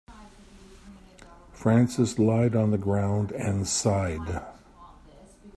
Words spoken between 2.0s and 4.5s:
lied on the ground and sighed.